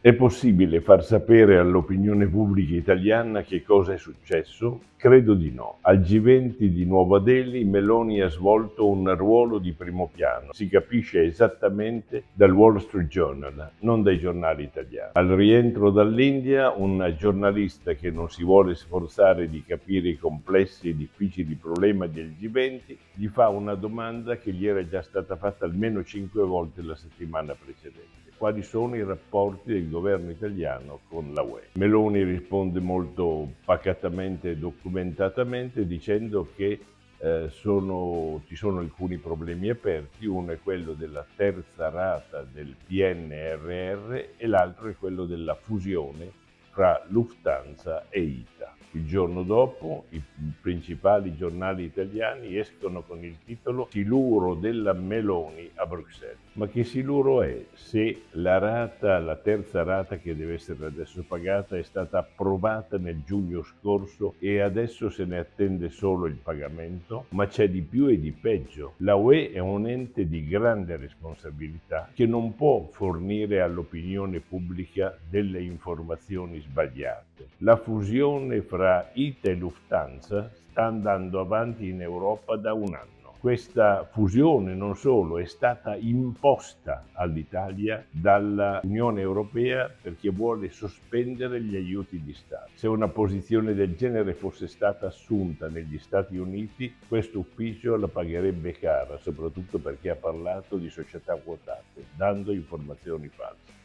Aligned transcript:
È 0.00 0.12
possibile 0.14 0.80
far 0.80 1.02
sapere 1.02 1.58
all'opinione 1.58 2.28
pubblica 2.28 2.72
italiana 2.72 3.42
che 3.42 3.64
cosa 3.64 3.94
è 3.94 3.98
successo? 3.98 4.82
Credo 4.96 5.34
di 5.34 5.50
no. 5.50 5.78
Al 5.80 5.98
G20 5.98 6.66
di 6.66 6.84
Nuova 6.84 7.18
Delhi 7.18 7.64
Meloni 7.64 8.20
ha 8.20 8.28
svolto 8.28 8.86
un 8.86 9.12
ruolo 9.16 9.58
di 9.58 9.72
primo 9.72 10.08
piano. 10.14 10.52
Si 10.52 10.68
capisce 10.68 11.24
esattamente 11.24 12.26
dal 12.32 12.52
Wall 12.52 12.76
Street 12.76 13.08
Journal, 13.08 13.72
non 13.80 14.04
dai 14.04 14.20
giornali 14.20 14.62
italiani. 14.62 15.10
Al 15.14 15.30
rientro 15.30 15.90
dall'India, 15.90 16.70
un 16.70 17.12
giornalista 17.18 17.94
che 17.94 18.12
non 18.12 18.30
si 18.30 18.44
vuole 18.44 18.76
sforzare 18.76 19.50
di 19.50 19.64
capire 19.66 20.10
i 20.10 20.16
complessi 20.16 20.90
e 20.90 20.96
difficili 20.96 21.56
problemi 21.56 22.08
del 22.08 22.36
G20 22.40 22.96
gli 23.14 23.26
fa 23.26 23.48
una 23.48 23.74
domanda 23.74 24.36
che 24.36 24.52
gli 24.52 24.64
era 24.64 24.86
già 24.86 25.02
stata 25.02 25.34
fatta 25.34 25.64
almeno 25.64 26.04
cinque 26.04 26.44
volte 26.44 26.82
la 26.82 26.94
settimana 26.94 27.56
precedente 27.60 28.18
quali 28.38 28.62
sono 28.62 28.94
i 28.94 29.02
rapporti 29.02 29.72
del 29.72 29.87
governo 29.88 30.30
italiano 30.30 31.00
con 31.08 31.32
la 31.32 31.42
UE. 31.42 31.68
Meloni 31.74 32.22
risponde 32.22 32.80
molto 32.80 33.54
pacatamente 33.64 34.50
e 34.50 34.56
documentatamente 34.56 35.86
dicendo 35.86 36.48
che 36.54 36.80
eh, 37.20 37.48
sono, 37.50 38.42
ci 38.46 38.54
sono 38.54 38.78
alcuni 38.78 39.18
problemi 39.18 39.68
aperti, 39.70 40.26
uno 40.26 40.52
è 40.52 40.60
quello 40.62 40.92
della 40.92 41.26
terza 41.34 41.88
rata 41.88 42.42
del 42.42 42.76
PNRR 42.86 44.14
e 44.36 44.46
l'altro 44.46 44.88
è 44.88 44.96
quello 44.96 45.24
della 45.24 45.54
fusione 45.54 46.30
fra 46.70 47.04
Lufthansa 47.08 48.06
e 48.08 48.20
ITA. 48.20 48.76
Il 48.92 49.04
giorno 49.06 49.42
dopo 49.42 50.04
i 50.10 50.22
principali 50.68 51.34
giornali 51.34 51.84
italiani 51.84 52.58
escono 52.58 53.00
con 53.00 53.24
il 53.24 53.36
titolo 53.42 53.88
Siluro 53.90 54.52
della 54.52 54.92
Meloni 54.92 55.70
a 55.76 55.86
Bruxelles. 55.86 56.36
Ma 56.58 56.66
che 56.66 56.84
siluro 56.84 57.40
è 57.42 57.64
se 57.72 58.24
la 58.32 58.58
rata, 58.58 59.18
la 59.18 59.36
terza 59.36 59.82
rata 59.82 60.18
che 60.18 60.36
deve 60.36 60.54
essere 60.54 60.84
adesso 60.84 61.24
pagata 61.26 61.78
è 61.78 61.82
stata 61.82 62.18
approvata 62.18 62.98
nel 62.98 63.22
giugno 63.24 63.62
scorso 63.62 64.34
e 64.40 64.60
adesso 64.60 65.08
se 65.08 65.24
ne 65.24 65.38
attende 65.38 65.88
solo 65.88 66.26
il 66.26 66.34
pagamento? 66.34 67.26
Ma 67.30 67.46
c'è 67.46 67.70
di 67.70 67.80
più 67.80 68.08
e 68.08 68.20
di 68.20 68.32
peggio. 68.32 68.94
La 68.98 69.14
UE 69.14 69.52
è 69.52 69.60
un 69.60 69.88
ente 69.88 70.28
di 70.28 70.46
grande 70.46 70.96
responsabilità 70.96 72.10
che 72.12 72.26
non 72.26 72.56
può 72.56 72.88
fornire 72.90 73.62
all'opinione 73.62 74.40
pubblica 74.40 75.16
delle 75.30 75.62
informazioni 75.62 76.60
sbagliate. 76.60 77.46
La 77.58 77.76
fusione 77.76 78.60
fra 78.60 79.10
ITA 79.14 79.48
e 79.48 79.54
Lufthansa 79.54 80.50
sta 80.70 80.84
andando 80.84 81.40
avanti 81.40 81.88
in 81.88 82.00
Europa 82.00 82.56
da 82.56 82.72
un 82.72 82.94
anno. 82.94 83.16
Questa 83.38 84.04
fusione 84.10 84.74
non 84.74 84.96
solo 84.96 85.38
è 85.38 85.44
stata 85.44 85.94
imposta 85.94 87.04
all'Italia 87.12 88.04
dall'Unione 88.10 89.20
Europea 89.20 89.88
perché 89.88 90.30
vuole 90.30 90.70
sospendere 90.70 91.62
gli 91.62 91.76
aiuti 91.76 92.20
di 92.20 92.34
Stato. 92.34 92.70
Se 92.74 92.88
una 92.88 93.06
posizione 93.06 93.74
del 93.74 93.94
genere 93.94 94.34
fosse 94.34 94.66
stata 94.66 95.06
assunta 95.06 95.68
negli 95.68 95.98
Stati 95.98 96.36
Uniti, 96.36 96.92
questo 97.06 97.38
ufficio 97.38 97.94
la 97.94 98.08
pagherebbe 98.08 98.72
cara, 98.72 99.16
soprattutto 99.18 99.78
perché 99.78 100.10
ha 100.10 100.16
parlato 100.16 100.76
di 100.76 100.90
società 100.90 101.36
quotate, 101.36 102.06
dando 102.16 102.52
informazioni 102.52 103.28
false. 103.28 103.78